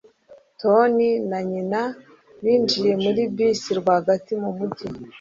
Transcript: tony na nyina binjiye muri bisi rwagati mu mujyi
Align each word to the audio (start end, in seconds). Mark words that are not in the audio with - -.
tony 0.59 1.05
na 1.29 1.39
nyina 1.49 1.81
binjiye 2.43 2.93
muri 3.03 3.21
bisi 3.35 3.69
rwagati 3.79 4.31
mu 4.41 4.51
mujyi 4.57 4.87